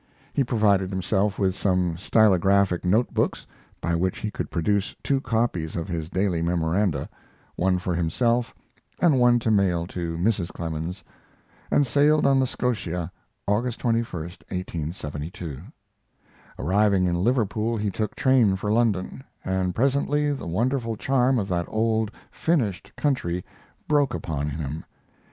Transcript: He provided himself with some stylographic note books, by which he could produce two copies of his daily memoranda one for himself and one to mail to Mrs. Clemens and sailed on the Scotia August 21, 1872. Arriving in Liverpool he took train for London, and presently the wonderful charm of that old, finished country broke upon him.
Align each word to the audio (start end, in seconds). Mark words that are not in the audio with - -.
He 0.33 0.43
provided 0.43 0.89
himself 0.89 1.37
with 1.37 1.53
some 1.53 1.95
stylographic 1.95 2.83
note 2.83 3.13
books, 3.13 3.45
by 3.79 3.93
which 3.93 4.17
he 4.17 4.31
could 4.31 4.49
produce 4.49 4.95
two 5.03 5.21
copies 5.21 5.75
of 5.75 5.87
his 5.87 6.09
daily 6.09 6.41
memoranda 6.41 7.07
one 7.55 7.77
for 7.77 7.93
himself 7.93 8.51
and 8.99 9.19
one 9.19 9.37
to 9.37 9.51
mail 9.51 9.85
to 9.85 10.17
Mrs. 10.17 10.51
Clemens 10.51 11.03
and 11.69 11.85
sailed 11.85 12.25
on 12.25 12.39
the 12.39 12.47
Scotia 12.47 13.11
August 13.45 13.79
21, 13.81 14.21
1872. 14.23 15.61
Arriving 16.57 17.05
in 17.05 17.23
Liverpool 17.23 17.77
he 17.77 17.91
took 17.91 18.15
train 18.15 18.55
for 18.55 18.71
London, 18.73 19.23
and 19.45 19.75
presently 19.75 20.31
the 20.33 20.47
wonderful 20.47 20.95
charm 20.97 21.37
of 21.37 21.47
that 21.47 21.67
old, 21.69 22.09
finished 22.31 22.91
country 22.97 23.45
broke 23.87 24.15
upon 24.15 24.49
him. 24.49 24.83